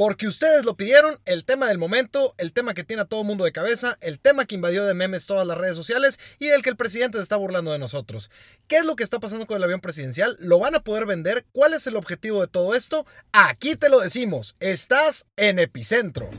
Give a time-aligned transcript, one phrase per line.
[0.00, 3.44] Porque ustedes lo pidieron, el tema del momento, el tema que tiene a todo mundo
[3.44, 6.70] de cabeza, el tema que invadió de memes todas las redes sociales y del que
[6.70, 8.30] el presidente se está burlando de nosotros.
[8.66, 10.38] ¿Qué es lo que está pasando con el avión presidencial?
[10.40, 11.44] ¿Lo van a poder vender?
[11.52, 13.04] ¿Cuál es el objetivo de todo esto?
[13.32, 14.56] Aquí te lo decimos.
[14.58, 16.30] Estás en Epicentro.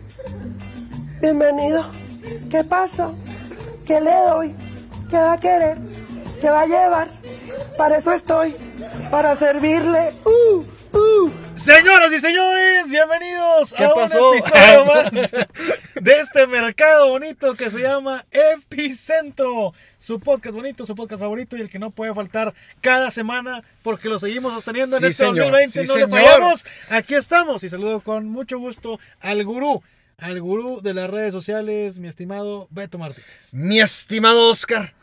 [1.21, 1.86] Bienvenido.
[2.50, 3.12] ¿Qué pasa?
[3.86, 4.55] ¿Qué le doy?
[5.12, 5.78] ¿Qué va a querer?
[6.41, 7.12] ¿Qué va a llevar?
[7.78, 8.55] Para eso estoy.
[9.12, 10.16] Para servirle.
[10.25, 11.31] Uh, uh.
[11.53, 14.31] Señoras y señores, bienvenidos ¿Qué a pasó?
[14.31, 15.11] un episodio más
[15.95, 19.73] de este mercado bonito que se llama Epicentro.
[19.97, 24.09] Su podcast bonito, su podcast favorito y el que no puede faltar cada semana porque
[24.09, 25.51] lo seguimos sosteniendo en este señor.
[25.51, 25.82] 2020.
[25.82, 26.19] Sí, no le señor.
[26.19, 26.65] fallamos.
[26.89, 29.83] Aquí estamos y saludo con mucho gusto al gurú,
[30.18, 33.49] al gurú de las redes sociales, mi estimado Beto Martínez.
[33.53, 34.94] Mi estimado Oscar.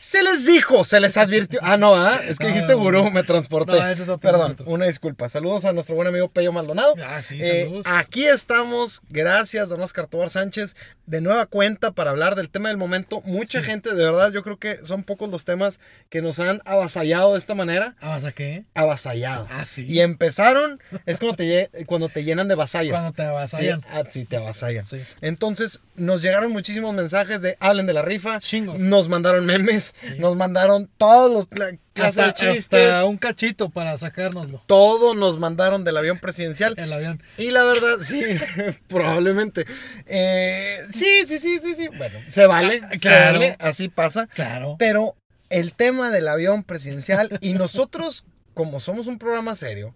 [0.00, 1.58] Se les dijo, se les advirtió.
[1.60, 2.20] Ah, no, ¿ah?
[2.24, 3.72] es que No, dijiste no, gurú, me transporté.
[3.72, 4.66] No, ese es otro, Perdón, otro.
[4.66, 5.28] una disculpa.
[5.28, 6.94] Saludos a nuestro buen amigo Pello Maldonado.
[7.04, 7.86] Ah, sí, Eh, saludos.
[7.88, 12.76] aquí estamos, gracias, don Oscar Tobar Sánchez, de nueva cuenta para hablar del tema del
[12.76, 13.22] momento.
[13.24, 13.64] Mucha Sí.
[13.66, 17.40] gente, de verdad, yo creo que son pocos los temas que nos han avasallado de
[17.40, 17.96] esta manera.
[18.00, 18.66] ¿Ah, vas a qué?
[18.74, 19.48] Avasallado.
[19.50, 19.84] Ah, sí.
[19.88, 22.92] Y empezaron, es cuando te, cuando te llenan de vasallas.
[22.92, 23.80] Cuando te avasallan.
[23.80, 24.84] Sí, ah, sí, te avasallan.
[24.84, 25.00] Sí.
[25.22, 28.38] Entonces, nos llegaron muchísimos mensajes de hablen de la rifa.
[28.38, 28.80] Chingos.
[28.80, 29.87] Nos mandaron memes,
[30.18, 32.84] nos mandaron todos los cla- clases Hasta, de chistes.
[32.90, 34.60] hasta un cachito para sacárnoslo.
[34.66, 36.74] Todo nos mandaron del avión presidencial.
[36.76, 37.22] El avión.
[37.36, 38.20] Y la verdad, sí,
[38.88, 39.66] probablemente.
[40.06, 41.88] Eh, sí, sí, sí, sí, sí.
[41.96, 43.38] Bueno, se vale, Ah, se claro.
[43.40, 44.26] vale, así pasa.
[44.28, 44.76] Claro.
[44.78, 45.16] Pero
[45.50, 49.94] el tema del avión presidencial y nosotros, como somos un programa serio,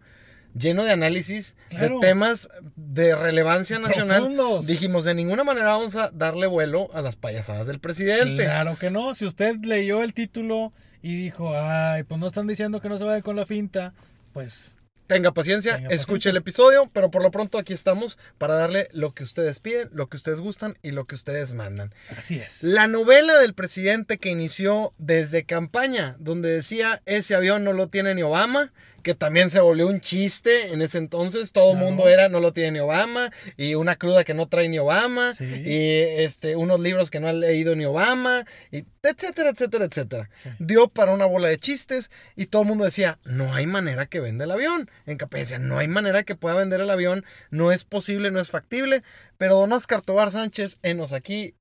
[0.59, 1.99] lleno de análisis, Claro.
[2.01, 4.67] de temas de relevancia nacional, Profundos.
[4.67, 8.45] dijimos, de ninguna manera vamos a darle vuelo a las payasadas del presidente.
[8.45, 9.15] Claro que no.
[9.15, 13.05] Si usted leyó el título y dijo, ay, pues no están diciendo que no se
[13.05, 13.95] vaya con la finta,
[14.33, 14.75] pues
[15.09, 16.31] Tenga paciencia, Tenga escuche paciencia.
[16.31, 20.09] el episodio, pero por lo pronto aquí estamos para darle lo que ustedes piden, lo
[20.09, 21.93] que ustedes gustan y lo que ustedes mandan.
[22.17, 22.63] así es.
[22.63, 28.15] La novela del presidente que inició desde campaña, donde decía ese avión no lo tiene
[28.15, 32.29] ni Obama, que también se volvió un chiste en ese entonces, todo el mundo era
[32.29, 35.45] no lo tiene ni Obama, y una cruda que no trae ni Obama, Sí.
[35.45, 40.31] y este, unos libros que no ha leído ni Obama, y etcétera, etcétera, etcétera.
[40.35, 40.49] Sí.
[40.59, 44.21] Dio para una bola de chistes y todo el mundo decía, no hay manera que
[44.21, 44.91] venda el avión.
[45.07, 48.41] En Capella decía, no hay manera que pueda vender el avión, no es posible, no
[48.41, 49.03] es factible,
[49.39, 51.55] pero don Oscar Tobar Sánchez, enos aquí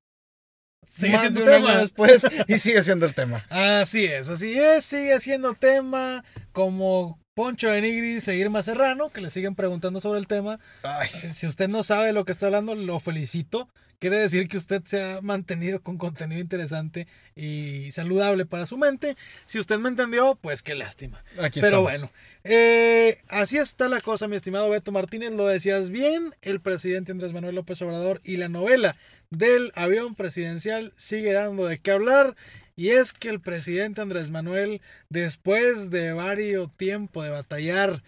[0.87, 1.79] Sigue más siendo de un año tema.
[1.81, 3.45] después y sigue siendo el tema.
[3.51, 4.83] Así es, así es.
[4.83, 10.27] Sigue siendo tema como Poncho de Nigri, Seguirma Serrano, que le siguen preguntando sobre el
[10.27, 10.59] tema.
[10.83, 13.69] Ay, Si usted no sabe de lo que está hablando, lo felicito.
[13.99, 19.15] Quiere decir que usted se ha mantenido con contenido interesante y saludable para su mente.
[19.45, 21.23] Si usted me entendió, pues qué lástima.
[21.39, 21.83] aquí Pero estamos.
[21.83, 22.09] bueno,
[22.43, 25.31] eh, así está la cosa, mi estimado Beto Martínez.
[25.31, 28.97] Lo decías bien, el presidente Andrés Manuel López Obrador y la novela
[29.29, 32.35] del avión presidencial sigue dando de qué hablar.
[32.81, 38.01] Y es que el presidente Andrés Manuel, después de varios tiempo de batallar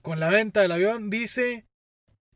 [0.00, 1.66] con la venta del avión, dice,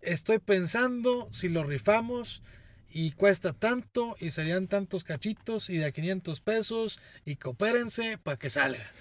[0.03, 2.43] estoy pensando si lo rifamos
[2.91, 8.37] y cuesta tanto y serían tantos cachitos y de a 500 pesos y coopérense para
[8.37, 8.93] que salga.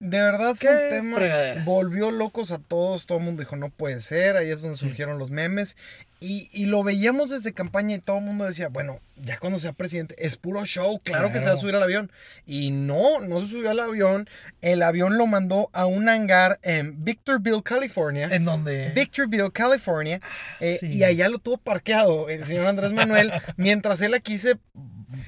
[0.00, 1.16] De verdad fue un tema.
[1.16, 1.64] fregaderas.
[1.64, 3.06] Volvió locos a todos.
[3.06, 4.36] Todo el mundo dijo, no puede ser.
[4.36, 5.76] Ahí es donde surgieron los memes.
[6.24, 9.74] Y, y lo veíamos desde campaña y todo el mundo decía, bueno, ya cuando sea
[9.74, 10.98] presidente, es puro show.
[11.04, 12.10] Claro, que se va a subir al avión.
[12.46, 14.26] Y no, no se subió al avión.
[14.62, 18.28] El avión lo mandó a un hangar en Victorville, California.
[18.32, 18.90] En donde...
[18.94, 20.18] Victorville, California,
[20.60, 20.86] eh, sí.
[20.86, 24.56] y allá lo tuvo parqueado el señor Andrés Manuel, mientras él aquí se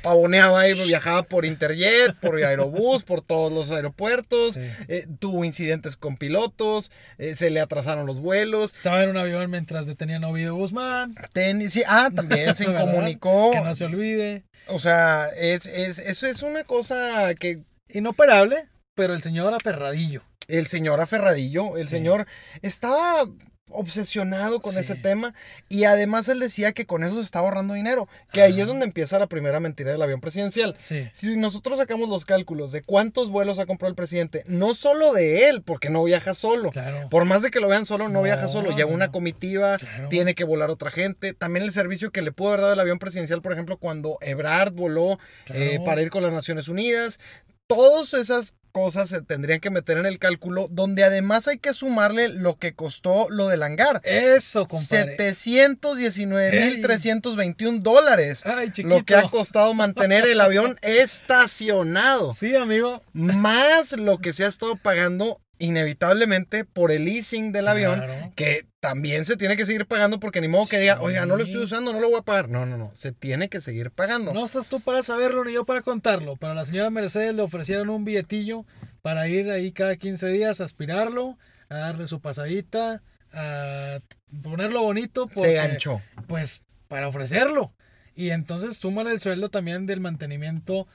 [0.03, 4.61] pavoneaba y viajaba por Interjet, por Aerobús, por todos los aeropuertos, Sí.
[4.89, 9.51] eh, tuvo incidentes con pilotos, eh, se le atrasaron los vuelos, Estaba en un avión
[9.51, 11.15] mientras detenían a Ovidio Guzmán.
[11.33, 14.45] tenis, sí, ah, también se incomunicó, Que no se olvide.
[14.69, 20.23] o sea, es, es, eso es una cosa que Inoperable, pero el señor aferradillo.
[20.49, 21.91] el señor aferradillo, el Sí.
[21.91, 22.27] señor
[22.63, 23.27] estaba
[23.71, 24.81] obsesionado con Sí.
[24.81, 25.35] ese tema
[25.69, 28.85] y además él decía que con eso se estaba ahorrando dinero, que ahí es donde
[28.85, 30.75] empieza la primera mentira del avión presidencial.
[30.79, 31.09] Sí.
[31.13, 35.49] Si nosotros sacamos los cálculos de cuántos vuelos ha comprado el presidente, no solo de
[35.49, 36.71] él, porque no viaja solo.
[36.71, 37.09] Claro.
[37.09, 38.75] Por más de que lo vean solo, no, No, viaja solo.
[38.75, 40.09] Lleva una comitiva, Claro.
[40.09, 41.35] tiene que volar otra gente.
[41.35, 44.73] También el servicio que le pudo haber dado el avión presidencial, por ejemplo, cuando Ebrard
[44.73, 45.19] voló
[45.49, 47.21] eh, para ir con las Naciones Unidas.
[47.69, 52.29] Todas esas cosas se tendrían que meter en el cálculo, donde además hay que sumarle
[52.29, 54.03] lo que costó lo del hangar.
[54.05, 55.17] Eso, compadre.
[55.17, 58.45] 719.321 dólares.
[58.45, 58.99] Ay, chiquito.
[58.99, 62.35] Lo que ha costado mantener el avión estacionado.
[62.35, 63.03] Sí, amigo.
[63.15, 68.33] Más lo que se ha estado pagando inevitablemente por el leasing del avión, Claro.
[68.35, 71.45] que también se tiene que seguir pagando porque ni modo que diga, oiga, no lo
[71.45, 72.49] estoy usando, no lo voy a pagar.
[72.49, 74.33] No, no, no, se tiene que seguir pagando.
[74.33, 76.37] No estás tú para saberlo ni yo para contarlo.
[76.37, 78.65] Para la señora Mercedes le ofrecieron un billetillo
[79.03, 81.39] para ir ahí cada 15 días a aspirarlo,
[81.69, 83.03] a darle su pasadita,
[83.33, 83.99] a
[84.43, 85.29] ponerlo bonito.
[85.35, 86.01] se ganchó.
[86.27, 87.73] Pues para ofrecerlo.
[88.15, 90.87] Y entonces suman el sueldo también del mantenimiento,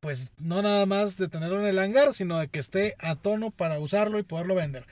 [0.00, 3.50] pues no nada más de tenerlo en el hangar, sino de que esté a tono
[3.50, 4.86] para usarlo y poderlo vender.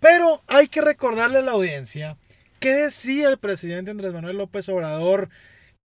[0.00, 2.16] Pero hay que recordarle a la audiencia
[2.58, 5.28] qué decía el presidente Andrés Manuel López Obrador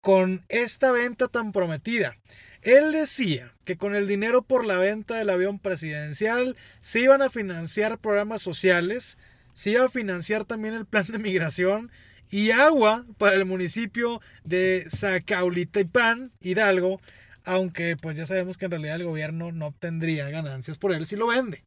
[0.01, 2.17] con esta venta tan prometida.
[2.63, 7.31] Él decía que con el dinero por la venta del avión presidencial se iban a
[7.31, 9.19] financiar programas sociales,
[9.53, 11.91] se iba a financiar también el plan de migración
[12.31, 17.01] y agua para el municipio de Zacaulitepán, Hidalgo,
[17.45, 21.17] aunque pues ya sabemos que en realidad el gobierno no obtendría ganancias por él si
[21.17, 21.65] lo vende.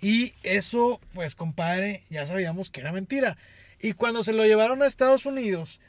[0.00, 3.36] Y eso, pues compadre, ya sabíamos que era mentira.
[3.80, 5.80] Y cuando se lo llevaron a Estados Unidos,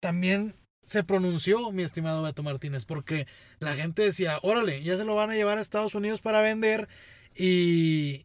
[0.00, 0.54] también
[0.84, 3.26] se pronunció, mi estimado Beto Martínez, porque
[3.58, 6.88] la gente decía, órale, ya se lo van a llevar a Estados Unidos para vender
[7.34, 8.24] y,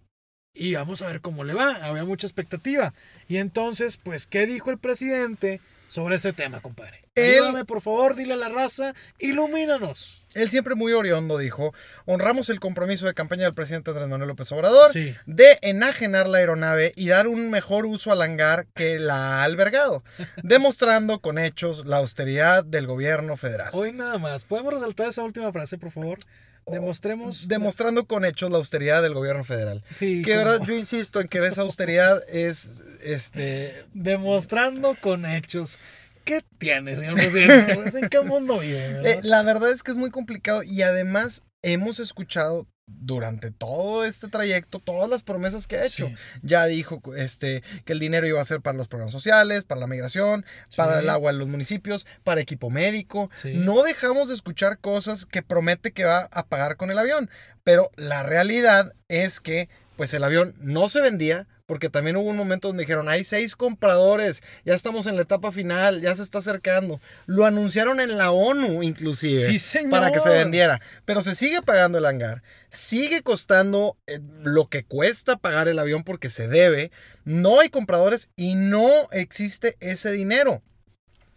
[0.53, 1.71] y vamos a ver cómo le va.
[1.71, 2.93] Había mucha expectativa.
[3.27, 5.59] Y entonces, pues, ¿qué dijo el presidente
[5.91, 7.03] sobre este tema, compadre?
[7.15, 10.23] Él- Ayúdame, por favor, dile a la raza, ilumínanos.
[10.33, 11.73] Él siempre muy oriondo dijo,
[12.05, 15.13] honramos el compromiso de campaña del presidente Andrés Manuel López Obrador Sí.
[15.25, 20.03] de enajenar la aeronave y dar un mejor uso al hangar que la ha albergado,
[20.43, 23.71] demostrando con hechos la austeridad del gobierno federal.
[23.73, 24.45] Hoy nada más.
[24.45, 26.19] ¿Podemos resaltar esa última frase, por favor?
[26.67, 27.47] Demostremos.
[27.47, 29.83] Demostrando con hechos la austeridad del gobierno federal.
[29.95, 32.71] Sí, Que de verdad yo insisto en que esa austeridad es
[33.03, 35.79] este Demostrando con hechos.
[36.23, 37.75] ¿Qué tiene, señor presidente?
[37.75, 38.93] Pues, ¿En qué mundo vive?
[38.93, 39.05] verdad?
[39.11, 44.27] Eh, la verdad es que es muy complicado y además hemos escuchado durante todo este
[44.27, 46.07] trayecto todas las promesas que ha hecho.
[46.07, 46.15] Sí.
[46.41, 49.87] Ya dijo este, que el dinero iba a ser para los programas sociales, para la
[49.87, 50.45] migración,
[50.75, 51.03] para Sí.
[51.03, 53.29] el agua en los municipios, para equipo médico.
[53.33, 53.53] Sí.
[53.55, 57.29] No dejamos de escuchar cosas que promete que va a pagar con el avión,
[57.63, 61.47] pero la realidad es que pues el avión no se vendía.
[61.71, 65.53] Porque también hubo un momento donde dijeron, hay seis compradores, ya estamos en la etapa
[65.53, 66.99] final, ya se está acercando.
[67.27, 69.91] Lo anunciaron en la ONU inclusive Sí, señor.
[69.91, 70.81] para que se vendiera.
[71.05, 76.03] Pero se sigue pagando el hangar, sigue costando eh, lo que cuesta pagar el avión
[76.03, 76.91] porque se debe.
[77.23, 80.61] No hay compradores y no existe ese dinero.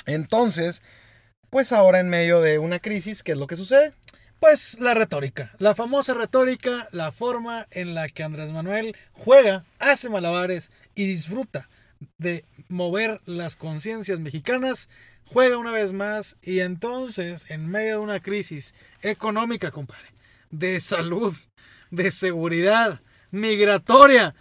[0.05, 0.83] Entonces,
[1.49, 3.93] pues ahora en medio de una crisis, ¿qué es lo que sucede?
[4.47, 10.11] Pues la retórica, la famosa retórica, la forma en la que Andrés Manuel juega, hace
[10.11, 11.71] malabares y disfruta
[12.19, 14.91] de mover las conciencias mexicanas,
[15.25, 20.11] juega una vez más y entonces en medio de una crisis económica, compadre,
[20.51, 21.35] de salud,
[21.91, 23.01] de seguridad,
[23.31, 24.35] migratoria,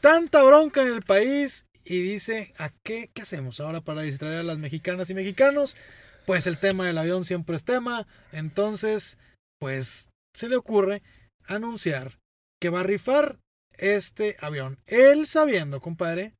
[0.00, 4.42] tanta bronca en el país y dice, ¿a qué, qué hacemos ahora para distraer a
[4.42, 5.76] las mexicanas y mexicanos?
[6.24, 9.18] Pues el tema del avión siempre es tema, entonces
[9.60, 11.02] pues se le ocurre
[11.46, 12.18] anunciar
[12.60, 13.38] que va a rifar
[13.74, 14.78] este avión.
[14.86, 16.34] Él sabiendo, compadre,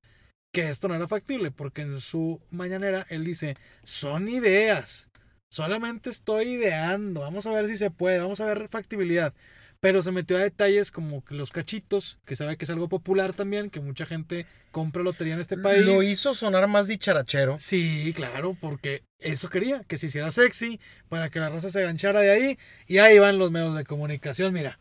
[0.52, 5.08] que esto no era factible, porque en su mañanera él dice, son ideas,
[5.52, 9.34] solamente estoy ideando, vamos a ver si se puede, vamos a ver factibilidad.
[9.81, 13.32] Pero se metió a detalles como que los cachitos, que sabe que es algo popular
[13.32, 15.87] también, que mucha gente compra lotería en este país.
[15.87, 17.56] Lo hizo sonar más dicharachero.
[17.59, 22.20] Sí, claro, porque eso quería, que se hiciera sexy, para que la raza se ganchara
[22.20, 22.58] de ahí.
[22.87, 24.79] Y ahí van los medios de comunicación, mira,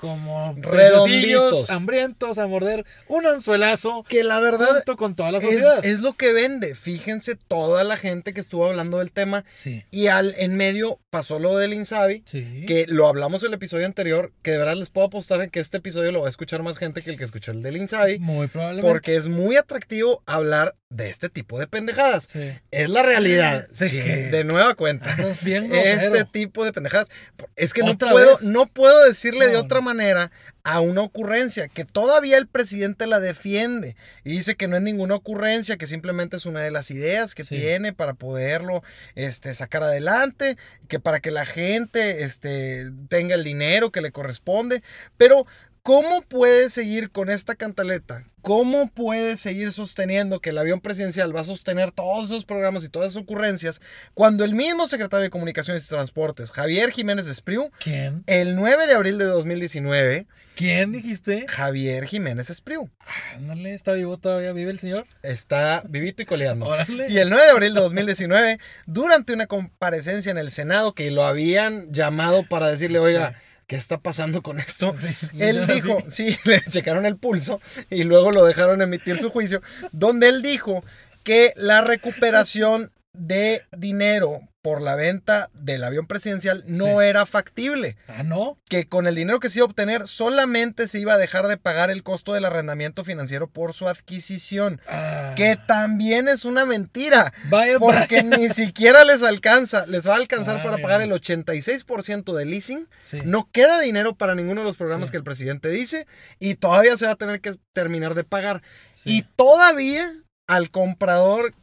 [0.00, 1.04] como Redonditos.
[1.04, 5.84] pececillos hambrientos a morder un anzuelazo Que la verdad junto con toda la es, sociedad.
[5.84, 6.74] es lo que vende.
[6.74, 9.44] Fíjense toda la gente que estuvo hablando del tema.
[9.54, 12.22] Sí, Y al, en medio pasó lo del Insabi.
[12.26, 12.64] sí.
[12.66, 15.60] Que lo hablamos en el episodio anterior, que de verdad les puedo apostar en que
[15.60, 18.18] este episodio lo va a escuchar más gente que el que escuchó el del Insabi,
[18.18, 18.88] Muy probablemente.
[18.90, 22.24] porque es muy atractivo hablar de este tipo de pendejadas.
[22.24, 22.50] Sí.
[22.70, 24.16] Es la realidad, ¿De sí, qué?
[24.30, 25.12] de nueva cuenta.
[25.12, 25.70] Andas bien.
[25.72, 27.08] Este tipo de pendejadas.
[27.56, 28.42] Es que no ¿Otra puedo, vez?
[28.42, 29.84] no puedo decirle de otra no.
[29.94, 30.30] Manera
[30.62, 35.14] a una ocurrencia que todavía el presidente la defiende y dice que no es ninguna
[35.14, 37.56] ocurrencia, que simplemente es una de las ideas que Sí.
[37.56, 38.82] tiene para poderlo
[39.14, 40.56] este, sacar adelante,
[40.88, 44.82] que para que la gente este, tenga el dinero que le corresponde.
[45.16, 45.46] Pero,
[45.82, 48.24] ¿cómo puede seguir con esta cantaleta?
[48.42, 52.88] ¿Cómo puede seguir sosteniendo que el avión presidencial va a sostener todos esos programas y
[52.88, 53.82] todas esas ocurrencias
[54.14, 58.22] cuando el mismo secretario de Comunicaciones y Transportes, Javier Jiménez Espriu, ¿Quién?
[58.26, 61.44] el 9 de abril de 2019, ¿Quién dijiste?
[61.48, 62.88] Javier Jiménez Espriu
[63.36, 65.06] Ándale, está vivo todavía, vive el señor.
[65.22, 66.66] está vivito y coleando.
[66.66, 67.08] Órale.
[67.10, 71.24] Y el 9 de abril de 2019, durante una comparecencia en el Senado que lo
[71.24, 73.38] habían llamado para decirle, oiga,
[73.70, 74.96] ¿qué está pasando con esto?
[75.00, 79.62] Sí, Él dijo, sí, le checaron el pulso y luego lo dejaron emitir su juicio,
[79.92, 80.82] donde él dijo
[81.22, 87.04] que la recuperación de dinero por la venta del avión presidencial no Sí.
[87.06, 87.96] era factible.
[88.08, 88.58] Ah, no.
[88.68, 91.56] Que con el dinero que se iba a obtener solamente se iba a dejar de
[91.56, 94.80] pagar el costo del arrendamiento financiero por su adquisición.
[94.86, 95.32] Ah.
[95.36, 97.32] Que también es una mentira.
[97.48, 98.36] Vaya, Porque vaya.
[98.36, 99.86] ni siquiera les alcanza.
[99.86, 102.88] Les va a alcanzar para pagar el 86% del leasing.
[103.04, 103.20] Sí.
[103.24, 105.12] No queda dinero para ninguno de los programas Sí.
[105.12, 106.06] que el presidente dice.
[106.38, 108.62] Y todavía se va a tener que terminar de pagar.
[109.04, 110.14] Y todavía
[110.50, 111.54] al comprador,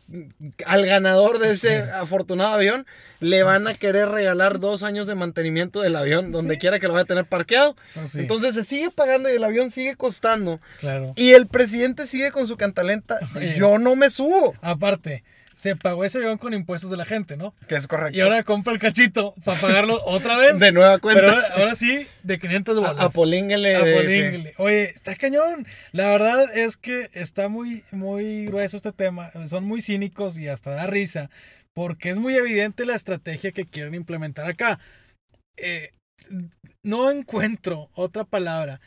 [0.65, 2.85] al ganador de ese afortunado avión,
[3.19, 6.59] le van a querer regalar dos años de mantenimiento del avión, donde Sí.
[6.61, 7.75] quiera que lo vaya a tener parqueado.
[8.05, 10.61] Sí, Entonces se sigue pagando y el avión sigue costando.
[10.79, 11.11] claro.
[11.17, 13.19] Y el presidente sigue con su cantalenta.
[13.57, 14.53] Yo no me subo.
[14.61, 15.23] Aparte,
[15.57, 17.55] se pagó ese avión con impuestos de la gente, ¿no?
[17.67, 18.15] Que es correcto.
[18.15, 20.59] Y ahora compra el cachito para pagarlo otra vez.
[20.59, 21.19] de nueva cuenta.
[21.21, 22.99] Pero ahora, ahora sí, de 500 bolas.
[22.99, 23.75] A- Apolínguele.
[23.75, 24.53] Apolínguele.
[24.57, 25.65] Oye, está cañón.
[25.93, 29.31] La verdad es que está muy, muy grueso este tema.
[29.47, 31.31] Son muy cínicos y hasta da risa.
[31.73, 34.79] Porque es muy evidente la estrategia que quieren implementar acá.
[35.57, 35.89] Eh,
[36.83, 38.79] no encuentro otra palabra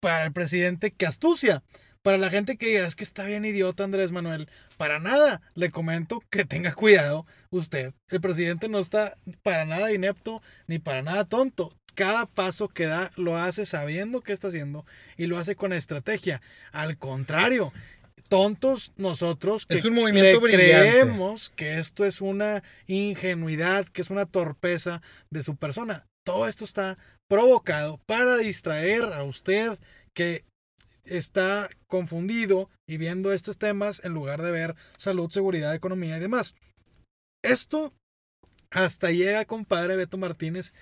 [0.00, 1.62] para el presidente que astucia.
[2.02, 4.48] Para la gente que diga, es que está bien idiota Andrés Manuel.
[4.76, 5.40] Para nada.
[5.54, 7.92] Le comento que tenga cuidado usted.
[8.08, 11.74] El presidente no está para nada inepto ni para nada tonto.
[11.94, 14.86] Cada paso que da lo hace sabiendo qué está haciendo
[15.16, 16.40] y lo hace con estrategia.
[16.70, 17.72] Al contrario,
[18.28, 24.10] tontos nosotros que Es un movimiento le creemos que esto es una ingenuidad, que es
[24.10, 26.06] una torpeza de su persona.
[26.24, 29.78] Todo esto está provocado para distraer a usted
[30.14, 30.44] que
[31.08, 36.54] está confundido y viendo estos temas en lugar de ver salud, seguridad, economía y demás.
[37.42, 37.94] Esto
[38.70, 40.72] hasta llega, compadre Beto Martínez,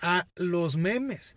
[0.00, 1.36] a los memes.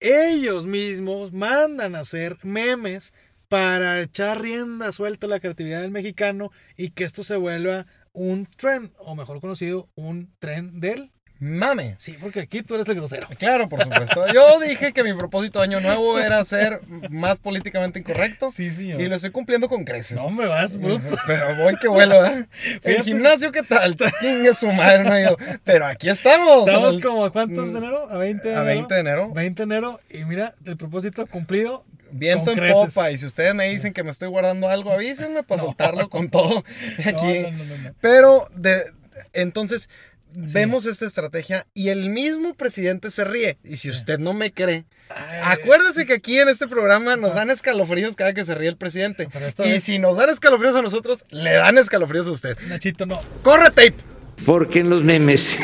[0.00, 3.12] Ellos mismos mandan a hacer memes
[3.48, 8.46] para echar rienda suelta a la creatividad del mexicano y que esto se vuelva un
[8.46, 11.12] trend, o mejor conocido, un trend del...
[11.44, 11.94] Mame.
[11.98, 13.28] Sí, porque aquí tú eres el grosero.
[13.38, 14.26] Claro, por supuesto.
[14.32, 18.50] Yo dije que mi propósito de año nuevo era ser más políticamente incorrecto.
[18.50, 19.00] Sí, señor.
[19.00, 20.16] Y lo estoy cumpliendo con creces.
[20.16, 21.04] No, hombre, vas, bruto.
[21.26, 22.46] Pero voy que vuelo, ¿eh?
[22.82, 23.94] El gimnasio, ¿qué tal?
[24.20, 25.36] Chingue su madre, no he ido.
[25.64, 26.66] Pero aquí estamos.
[26.66, 28.08] Estamos el- como a cuántos de enero?
[28.10, 28.64] A 20 de A enero.
[28.74, 29.30] 20 de enero.
[29.32, 30.00] 20 de enero.
[30.10, 31.84] Y mira, el propósito cumplido.
[32.10, 32.94] Viento en creces.
[32.94, 33.10] popa.
[33.10, 35.66] Y si ustedes me dicen que me estoy guardando algo, avísenme para No.
[35.68, 36.64] soltarlo con todo
[37.04, 37.40] aquí.
[37.42, 37.94] No, no, no, no, no.
[38.00, 38.82] Pero, de,
[39.32, 39.90] entonces,
[40.34, 43.58] vemos esta estrategia y el mismo presidente se ríe.
[43.64, 47.50] Y si usted no me cree, Ay, acuérdese que aquí en este programa nos dan
[47.50, 49.28] escalofríos cada que se ríe el presidente.
[49.64, 52.56] Y si nos dan escalofríos a nosotros, le dan escalofríos a usted.
[52.68, 53.20] Nachito, no.
[53.42, 53.94] ¡Corre tape!
[54.44, 55.58] Porque en los memes.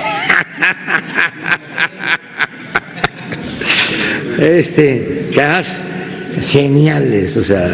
[4.39, 5.81] Este, caras
[6.49, 7.69] geniales, o sea,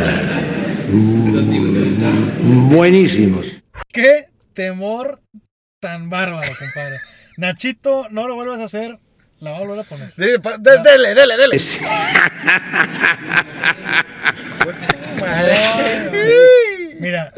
[2.71, 3.53] buenísimos.
[3.93, 5.21] Qué temor
[5.81, 6.99] tan bárbaro, compadre.
[7.37, 8.99] Nachito, no lo vuelvas a hacer.
[9.41, 10.13] La voy a volver a poner.
[10.17, 11.57] Sí, pa- de- dele, dele, dele.
[11.57, 11.81] Es-
[14.65, 14.81] Pues,
[15.21, 16.97] madre.
[16.99, 17.33] Mira,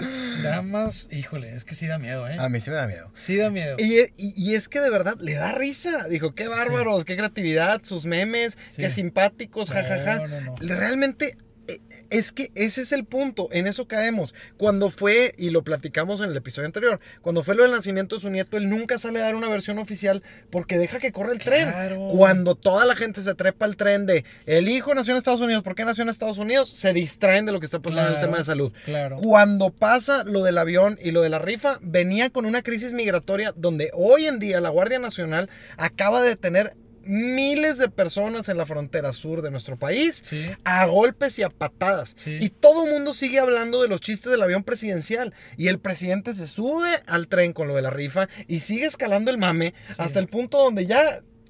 [0.44, 2.36] damas, híjole, es que sí da miedo, ¿eh?
[2.38, 3.12] A mí sí me da miedo.
[3.18, 3.74] Sí da miedo.
[3.80, 6.06] Y, y- y es que de verdad le da risa.
[6.08, 8.82] Dijo, qué bárbaros, qué creatividad, sus memes, Sí.
[8.82, 10.18] qué simpáticos, No, jajaja.
[10.28, 10.54] no, no.
[10.60, 11.36] Realmente
[12.10, 14.34] es que ese es el punto, en eso caemos.
[14.56, 18.22] Cuando fue, y lo platicamos en el episodio anterior, cuando fue lo del nacimiento de
[18.22, 21.38] su nieto, él nunca sale a dar una versión oficial porque deja que corra el
[21.38, 21.68] tren.
[22.10, 25.62] Cuando toda la gente se trepa al tren de el hijo nació en Estados Unidos,
[25.62, 26.70] ¿por qué nació en Estados Unidos?
[26.70, 28.72] Se distraen de lo que está pasando en el tema de salud.
[28.84, 29.16] claro.
[29.16, 33.52] Cuando pasa lo del avión y lo de la rifa, venía con una crisis migratoria
[33.56, 36.74] donde hoy en día la Guardia Nacional acaba de tener
[37.08, 40.46] miles de personas en la frontera sur de nuestro país Sí.
[40.64, 42.14] a golpes y a patadas.
[42.18, 42.38] Sí.
[42.40, 45.32] Y todo el mundo sigue hablando de los chistes del avión presidencial.
[45.56, 49.30] Y el presidente se sube al tren con lo de la rifa y sigue escalando
[49.30, 51.02] el mame hasta el punto donde ya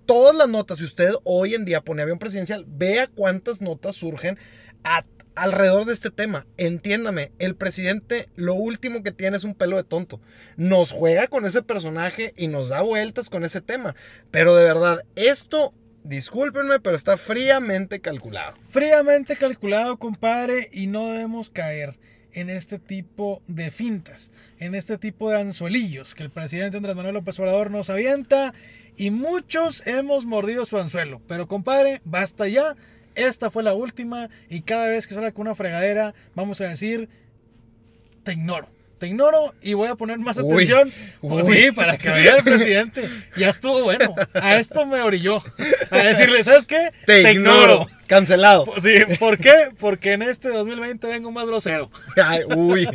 [0.06, 4.38] todas las notas, si usted hoy en día pone avión presidencial, vea cuántas notas surgen
[4.84, 5.04] a-
[5.42, 6.46] alrededor de este tema.
[6.56, 10.20] Entiéndame, el presidente lo último que tiene es un pelo de tonto.
[10.56, 13.94] Nos juega con ese personaje y nos da vueltas con ese tema.
[14.30, 18.56] Pero de verdad, esto, discúlpenme, pero está fríamente calculado.
[18.68, 21.98] Fríamente calculado, compadre, y no debemos caer
[22.32, 27.14] en este tipo de fintas, en este tipo de anzuelillos que el presidente Andrés Manuel
[27.14, 28.54] López Obrador nos avienta
[28.96, 31.20] y muchos hemos mordido su anzuelo.
[31.26, 32.76] Pero compadre, basta ya.
[33.18, 37.08] Esta fue la última y cada vez que salga con una fregadera vamos a decir,
[38.22, 38.68] te ignoro.
[38.98, 40.92] Te ignoro y voy a poner más Uy, atención.
[41.20, 41.56] Pues uy.
[41.56, 43.08] sí, para que vea el presidente.
[43.36, 44.14] Ya estuvo bueno.
[44.34, 45.40] A esto me orilló.
[45.90, 46.90] A decirle, ¿sabes qué?
[47.06, 47.86] Te ignoro.
[48.08, 48.66] Cancelado.
[48.82, 49.70] Sí, ¿por qué?
[49.78, 51.90] Porque en este 2020 vengo más grosero.
[52.20, 52.88] Ay, uy.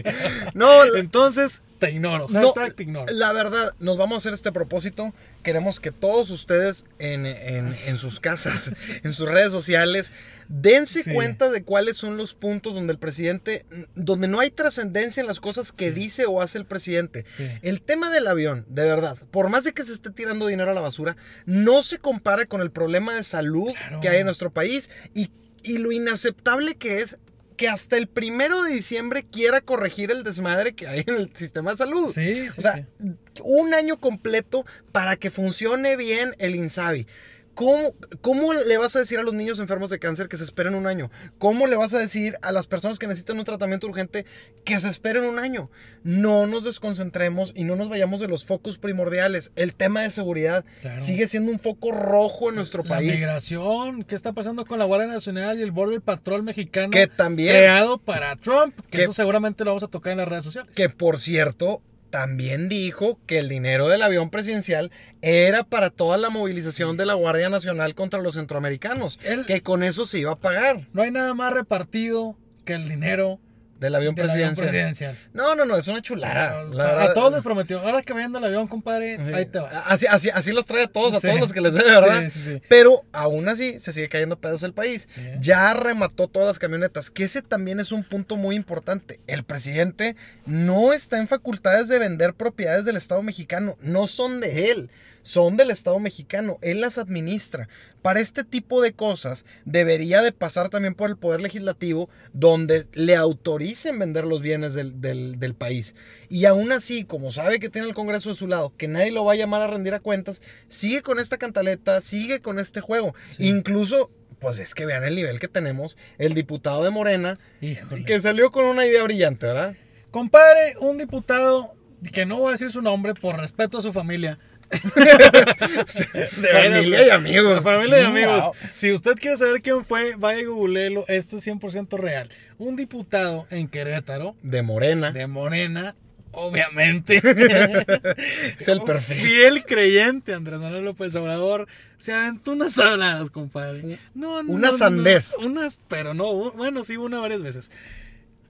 [0.54, 2.28] No, Entonces, te ignoro.
[2.30, 3.12] no, Hashtag te ignoro.
[3.14, 5.14] la verdad, nos vamos a hacer este propósito.
[5.44, 8.72] Queremos que todos ustedes en, en- en sus casas,
[9.04, 10.12] en sus redes sociales,
[10.48, 11.14] dense Sí.
[11.14, 15.40] cuenta de cuáles son los puntos donde el presidente, donde no hay trascendencia en las
[15.40, 17.26] cosas que dice o hace el presidente.
[17.36, 17.48] Sí.
[17.62, 20.74] El tema del avión, de verdad, por más de que se esté tirando dinero a
[20.74, 24.00] la basura, no se compara con el problema de salud Claro.
[24.02, 25.30] que hay en nuestro país y,
[25.64, 27.18] y lo inaceptable que es
[27.64, 31.72] que hasta el primero de diciembre quiera corregir el desmadre que hay en el sistema
[31.72, 32.12] de salud.
[32.14, 33.14] Sí, sí, O sea, sí.
[33.42, 37.08] un año completo para que funcione bien el INSABI.
[37.56, 40.74] ¿Cómo, ¿Cómo le vas a decir a los niños enfermos de cáncer que se esperen
[40.74, 41.12] un año?
[41.38, 44.26] ¿Cómo le vas a decir a las personas que necesitan un tratamiento urgente
[44.66, 45.70] que se esperen un año?
[46.04, 49.52] No nos desconcentremos y no nos vayamos de los focos primordiales.
[49.56, 51.00] El tema de seguridad Claro.
[51.04, 53.14] sigue siendo un foco rojo en nuestro La país.
[53.14, 56.90] migración, ¿qué está pasando con la Guardia Nacional y el Border Patrol mexicano?
[56.90, 60.28] Que también- Creado para Trump, que, Que- eso seguramente lo vamos a tocar en las
[60.28, 60.72] redes sociales.
[60.76, 61.82] Que por cierto,
[62.14, 64.92] también dijo que el dinero del avión presidencial
[65.24, 69.20] era para toda la movilización de la Guardia Nacional contra los centroamericanos.
[69.24, 72.88] Él- Que con eso se iba a pagar No hay nada más repartido que el
[72.88, 73.40] dinero
[73.84, 75.18] del avión del avión presidencial.
[75.34, 76.64] No, no, no, es una chulada.
[76.64, 77.12] la a, verdad.
[77.12, 77.80] a todos les prometió.
[77.82, 79.34] Ahora que vayan al avión, compadre, Sí.
[79.34, 79.70] ahí te va.
[79.88, 81.28] Así, así, así los trae a todos, a Sí.
[81.28, 82.24] todos los que les debe, ¿verdad?
[82.24, 82.62] Sí, sí, sí.
[82.70, 85.08] Pero aún así se sigue cayendo pedos el país.
[85.40, 89.20] Ya remató todas las camionetas, que ese también es un punto muy importante.
[89.28, 94.72] El presidente no está en facultades de vender propiedades del Estado mexicano, no son de
[94.72, 94.90] él.
[95.24, 97.70] Son del Estado mexicano, él las administra.
[98.02, 103.16] Para este tipo de cosas debería de pasar también por el Poder Legislativo donde le
[103.16, 105.96] autoricen vender los bienes del, del- del país.
[106.30, 109.24] Y aún así, como sabe que tiene el Congreso de su lado, que nadie lo
[109.24, 113.16] va a llamar a rendir a cuentas, sigue con esta cantaleta, sigue con este juego.
[113.40, 118.04] Incluso, pues es que vean el nivel que tenemos, el diputado de Morena, Híjole.
[118.04, 119.76] que salió con una idea brillante, ¿verdad?
[120.12, 121.76] Compadre, un diputado
[122.12, 124.38] que no voy a decir su nombre por respeto a su familia.
[124.74, 127.62] De familia y amigos.
[127.62, 128.56] Familia y amigos.
[128.74, 131.06] Si usted quiere saber quién fue, vaya y googleelo.
[131.08, 132.30] Esto es 100% real.
[132.58, 135.12] Un diputado en Querétaro, De Morena.
[135.12, 135.96] de Morena,
[136.32, 137.22] obviamente.
[138.60, 139.18] Es el perfil.
[139.18, 141.68] Fiel creyente, Andrés Manuel López Obrador.
[141.98, 144.00] Se aventó unas habladas, compadre.
[144.14, 145.36] No, no, Una sandez.
[145.40, 147.72] no, unas, pero no, bueno, sí, una varias veces.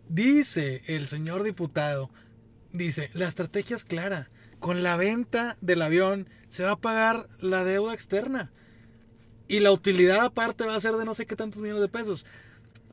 [0.09, 2.09] Dice el señor diputado,
[2.71, 4.29] dice, la estrategia es clara.
[4.63, 8.49] Con la venta del avión se va a pagar la deuda externa.
[9.49, 12.25] Y la utilidad aparte va a ser de no sé qué tantos millones de pesos.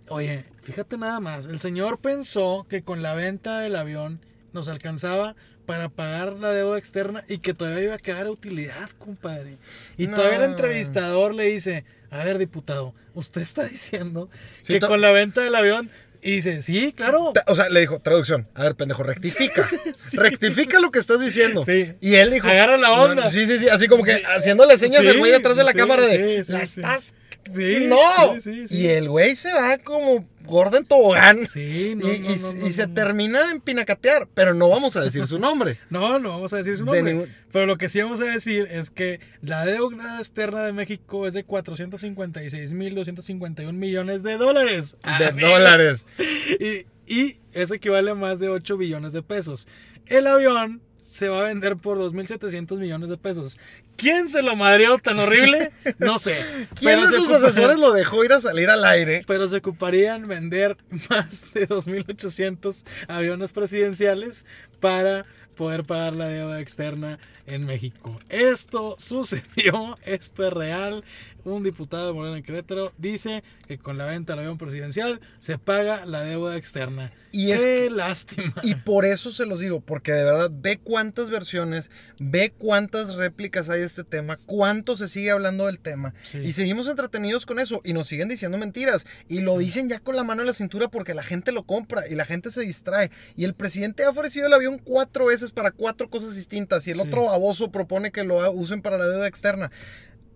[0.09, 1.46] Oye, fíjate nada más.
[1.46, 4.18] El señor pensó que con la venta del avión
[4.52, 9.56] nos alcanzaba para pagar la deuda externa y que todavía iba a quedar utilidad, compadre.
[9.96, 10.16] Y No.
[10.16, 14.28] todavía el entrevistador le dice, a ver, diputado, usted está diciendo
[14.61, 15.88] Sí, que con la venta del avión...
[16.22, 17.33] Y dice, sí, claro.
[17.46, 19.68] O sea, le dijo, traducción, a ver, pendejo, rectifica.
[20.12, 21.62] Rectifica lo que estás diciendo.
[21.64, 21.94] Sí.
[22.00, 23.28] Y él dijo, Agarra la no, onda.
[23.28, 26.44] sí, sí, sí, así como que haciéndole señas el güey detrás de la cámara de,
[26.48, 27.14] la estás...
[27.50, 27.96] Sí, no.
[28.34, 28.78] sí, sí, sí.
[28.78, 31.46] Y el güey se va como gordo en tobogán.
[31.46, 34.96] Sí, no, y, no, y- no, y no, se termina de empinacatear, pero no vamos
[34.96, 35.78] a decir su nombre.
[35.90, 37.26] No, no vamos a decir su nombre.
[37.52, 41.34] Pero lo que sí vamos a decir es que la deuda externa de México es
[41.34, 44.96] de 456.251 millones de dólares.
[45.18, 45.48] De Amigo.
[45.48, 46.06] dólares.
[46.58, 49.66] Y, y eso equivale a más de 8 billones de pesos.
[50.06, 50.80] El avión
[51.11, 53.59] se va a vender por 2.700 millones de pesos.
[53.96, 55.73] ¿Quién se lo madreó tan horrible?
[55.99, 56.37] No sé.
[56.77, 59.25] ¿Quién Pero de sus asesores lo dejó ir a salir al aire?
[59.27, 60.77] pero se ocuparían vender
[61.11, 64.44] más de 2.800 aviones presidenciales
[64.79, 68.16] para poder pagar la deuda externa en México.
[68.29, 71.05] Esto sucedió, esto es real.
[71.44, 75.59] Un diputado de Morena en Querétaro dice que con la venta del avión presidencial se
[75.59, 77.12] paga la deuda externa.
[77.33, 78.53] Y es Qué que- lástima.
[78.62, 83.68] Y por eso se los digo, porque de verdad ve cuántas versiones, ve cuántas réplicas
[83.70, 86.12] hay de este tema, cuánto se sigue hablando del tema.
[86.22, 86.38] Sí.
[86.38, 89.07] Y seguimos entretenidos con eso y nos siguen diciendo mentiras.
[89.29, 92.09] Y lo dicen ya con la mano en la cintura porque la gente lo compra
[92.09, 93.11] y la gente se distrae.
[93.37, 96.96] Y el presidente ha ofrecido el avión cuatro veces para cuatro cosas distintas y el
[97.00, 97.03] Sí.
[97.07, 99.70] otro baboso propone que lo usen para la deuda externa.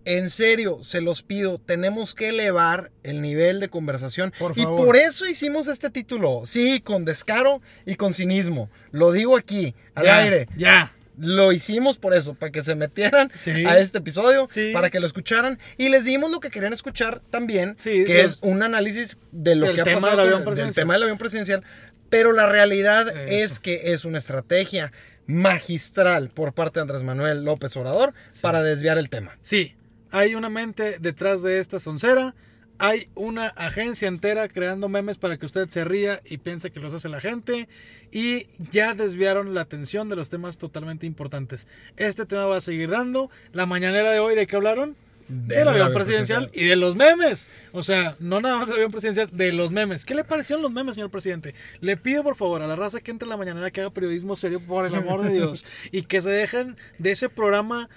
[0.05, 4.31] En serio, se los pido, tenemos que elevar el nivel de conversación.
[4.37, 4.85] Por y favor.
[4.85, 6.43] por eso hicimos este título.
[6.45, 8.69] Sí, con descaro y con cinismo.
[8.91, 10.47] Lo digo aquí, al Ya, aire.
[10.55, 10.91] Ya.
[11.17, 13.65] Lo hicimos por eso, para que se metieran Sí.
[13.65, 14.71] a este episodio, Sí.
[14.73, 15.57] para que lo escucharan.
[15.77, 19.55] Y les dimos lo que querían escuchar también, Sí, que los- es un análisis de
[19.55, 20.65] lo que ha pasado del avión presidencial.
[20.67, 21.63] del tema del avión presidencial.
[22.09, 23.53] Pero la realidad Eso.
[23.53, 24.91] es que es una estrategia
[25.25, 29.37] magistral por parte de Andrés Manuel López Obrador para desviar el tema.
[29.41, 29.73] Sí,
[30.11, 32.35] hay una mente detrás de esta soncera.
[32.77, 36.93] hay una agencia entera creando memes para que usted se ría y piense que los
[36.93, 37.69] hace la gente.
[38.11, 41.67] Y ya desviaron la atención de los temas totalmente importantes.
[41.95, 43.29] Este tema va a seguir dando.
[43.53, 44.95] La mañanera de hoy, ¿de qué hablaron?
[45.27, 47.47] Del avión presidencial y de los memes.
[47.71, 50.05] O sea, no nada más del avión presidencial, de los memes.
[50.05, 51.55] ¿Qué le parecieron los memes, señor presidente?
[51.81, 54.35] Le pido por favor a la raza que entre en la mañanera que haga periodismo
[54.35, 55.65] serio, por el amor de Dios.
[55.91, 57.89] y que se dejen de ese programa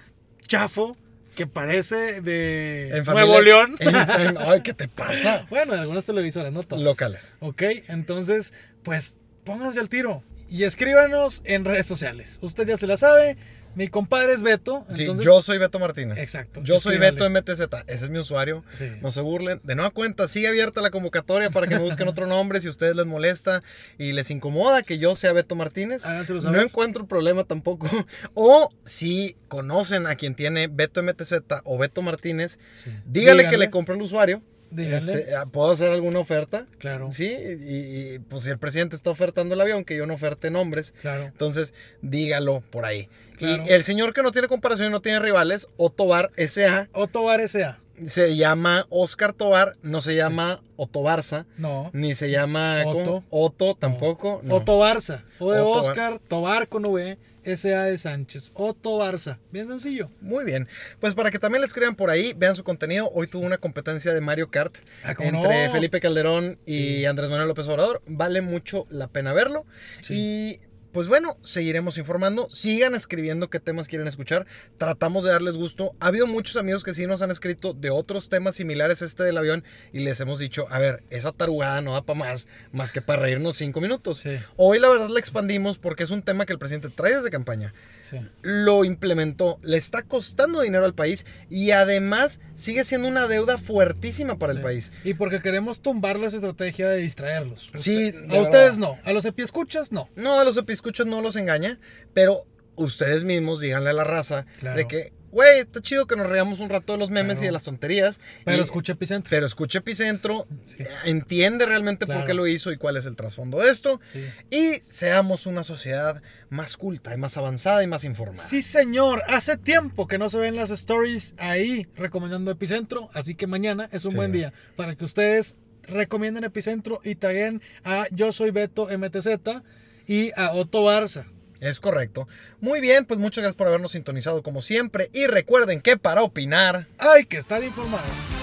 [0.46, 0.96] chafo
[1.38, 3.76] que parece de En Nuevo León.
[3.78, 5.46] en- en- ay, ¿qué te pasa?
[5.50, 6.82] bueno, de algunas televisoras, no todas.
[6.82, 7.36] Locales.
[7.38, 12.38] Ok, entonces, pues pónganse al tiro y escríbanos en redes sociales.
[12.42, 13.36] Usted ya se la sabe.
[13.74, 14.84] Mi compadre es Beto.
[14.94, 16.18] Sí, Entonces, yo soy Beto Martínez.
[16.18, 16.98] Exacto, Yo soy.
[16.98, 17.60] Beto MTZ.
[17.86, 18.64] Ese es mi usuario.
[18.74, 18.88] Sí.
[19.00, 19.60] No se burlen.
[19.62, 22.70] De nueva cuenta, sigue abierta la convocatoria para que me busquen otro nombre si a
[22.70, 23.62] ustedes les molesta
[23.98, 26.04] y les incomoda que yo sea Beto Martínez.
[26.06, 26.62] Háganselo No saber.
[26.62, 27.88] encuentro problema tampoco.
[28.34, 32.90] O si conocen a quien tiene Beto MTZ o Beto Martínez, Sí.
[33.06, 34.42] dígale, que le compre el usuario.
[34.76, 36.66] Este, ¿Puedo hacer alguna oferta?
[36.78, 37.10] Claro.
[37.14, 40.50] Sí, y, y, pues si el presidente está ofertando el avión, que yo no oferte
[40.50, 41.24] nombres, Claro.
[41.24, 43.08] entonces dígalo por ahí.
[43.38, 43.64] Claro.
[43.66, 47.40] Y el señor que no tiene comparación y no tiene rivales, Otobar S.A., Otto Bar
[47.40, 47.78] S.A.
[48.06, 51.90] se llama Oscar Tobar, no se llama Otto Barza, No.
[51.92, 52.82] ni se llama.
[52.86, 53.24] Otto.
[53.30, 54.40] Otto tampoco.
[54.44, 54.56] no.
[54.56, 55.24] Otto Barza.
[55.38, 57.84] O de Otto Bar- Oscar, Tobar con V, S.A.
[57.84, 58.52] de Sánchez.
[58.54, 59.38] Otto Barza.
[59.50, 60.10] Bien sencillo.
[60.20, 60.68] Muy bien.
[61.00, 63.10] Pues para que también le escriban por ahí, vean su contenido.
[63.14, 65.72] Hoy tuvo una competencia de Mario Kart Ah, ¿cómo entre no?
[65.72, 68.02] Felipe Calderón y Andrés Manuel López Obrador.
[68.06, 69.64] Vale mucho la pena verlo.
[70.02, 70.60] Sí.
[70.92, 72.48] Pues bueno, seguiremos informando.
[72.50, 74.46] Sigan escribiendo qué temas quieren escuchar.
[74.78, 75.94] Tratamos de darles gusto.
[76.00, 79.22] Ha habido muchos amigos que sí nos han escrito de otros temas similares a este
[79.22, 82.92] del avión y les hemos dicho, a ver, esa tarugada no da para más, más
[82.92, 84.20] que para reírnos cinco minutos.
[84.20, 84.38] Sí.
[84.56, 87.74] Hoy la verdad la expandimos porque es un tema que el presidente trae desde campaña
[88.08, 88.18] Sí.
[88.42, 94.38] lo implementó, le está costando dinero al país y además sigue siendo una deuda fuertísima
[94.38, 94.92] para el país.
[95.04, 97.70] Y porque queremos tumbar la estrategia de distraerlos.
[97.74, 98.98] Sí, Usted- a ustedes no.
[99.04, 100.08] A los escuchas no.
[100.16, 101.78] No, a los episcuchos no los engaña,
[102.14, 102.42] pero
[102.76, 104.76] ustedes mismos díganle a la raza Claro.
[104.76, 107.44] de que, güey, está chido que nos reamos un rato de los memes Claro.
[107.44, 108.20] y de las tonterías.
[108.44, 109.30] Pero y- escucha Epicentro.
[109.30, 110.76] Pero escuche Epicentro, Sí.
[111.04, 112.20] entiende realmente Claro.
[112.20, 114.00] por qué lo hizo y cuál es el trasfondo de esto.
[114.12, 114.24] Sí.
[114.50, 118.42] Y seamos una sociedad más culta y más avanzada y más informada.
[118.42, 119.22] Sí, señor.
[119.28, 123.10] Hace tiempo que no se ven las stories ahí recomendando Epicentro.
[123.12, 124.16] Así que mañana es un Sí.
[124.16, 129.62] buen día para que ustedes recomienden Epicentro y taguen a Yo Soy Beto MTZ
[130.06, 131.26] y a Otto Barza.
[131.60, 132.28] Es correcto.
[132.60, 135.10] Muy bien, pues muchas gracias por habernos sintonizado como siempre.
[135.12, 136.86] Y recuerden que para opinar...
[136.98, 138.37] Hay que estar informados.